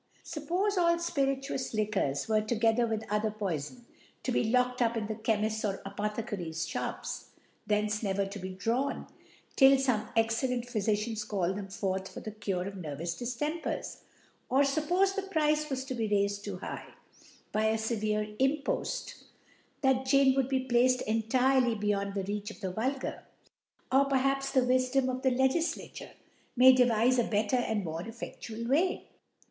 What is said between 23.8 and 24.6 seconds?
Or perhaps